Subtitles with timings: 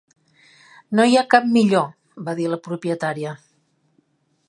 [0.99, 1.87] "No hi ha cap millor",
[2.31, 3.39] va dir la propietària.